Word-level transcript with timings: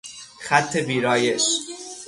خط 0.41 0.75
ویرایش 0.75 1.43